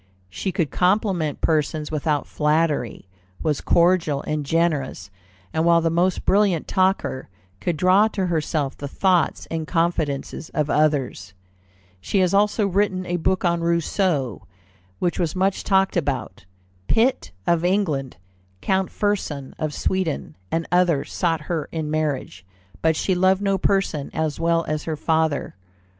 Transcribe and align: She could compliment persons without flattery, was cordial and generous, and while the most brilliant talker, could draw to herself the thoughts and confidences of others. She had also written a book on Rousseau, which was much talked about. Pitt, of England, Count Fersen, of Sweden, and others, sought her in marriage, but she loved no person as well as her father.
She 0.31 0.51
could 0.51 0.71
compliment 0.71 1.41
persons 1.41 1.91
without 1.91 2.25
flattery, 2.25 3.07
was 3.43 3.61
cordial 3.61 4.23
and 4.23 4.43
generous, 4.43 5.11
and 5.53 5.63
while 5.63 5.79
the 5.79 5.91
most 5.91 6.25
brilliant 6.25 6.67
talker, 6.67 7.29
could 7.59 7.77
draw 7.77 8.07
to 8.07 8.25
herself 8.25 8.75
the 8.75 8.87
thoughts 8.87 9.45
and 9.51 9.67
confidences 9.67 10.49
of 10.55 10.71
others. 10.71 11.35
She 11.99 12.17
had 12.17 12.33
also 12.33 12.65
written 12.67 13.05
a 13.05 13.17
book 13.17 13.45
on 13.45 13.61
Rousseau, 13.61 14.47
which 14.97 15.19
was 15.19 15.35
much 15.35 15.63
talked 15.63 15.95
about. 15.95 16.45
Pitt, 16.87 17.29
of 17.45 17.63
England, 17.63 18.17
Count 18.59 18.89
Fersen, 18.89 19.53
of 19.59 19.71
Sweden, 19.71 20.35
and 20.51 20.65
others, 20.71 21.13
sought 21.13 21.41
her 21.41 21.69
in 21.71 21.91
marriage, 21.91 22.43
but 22.81 22.95
she 22.95 23.13
loved 23.13 23.43
no 23.43 23.59
person 23.59 24.09
as 24.15 24.39
well 24.39 24.65
as 24.67 24.85
her 24.85 24.97
father. 24.97 25.53